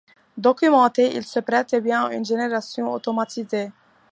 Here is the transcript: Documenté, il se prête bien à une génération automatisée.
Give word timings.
Documenté, 0.45 1.15
il 1.15 1.23
se 1.23 1.39
prête 1.41 1.75
bien 1.75 2.05
à 2.05 2.13
une 2.15 2.25
génération 2.25 2.91
automatisée. 2.91 3.71